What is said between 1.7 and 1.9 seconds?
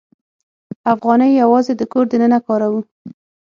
د